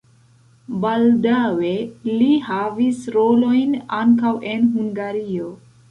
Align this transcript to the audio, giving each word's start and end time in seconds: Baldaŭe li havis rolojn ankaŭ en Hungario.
Baldaŭe 0.85 1.75
li 2.21 2.31
havis 2.49 3.05
rolojn 3.19 3.79
ankaŭ 4.03 4.37
en 4.57 4.69
Hungario. 4.81 5.57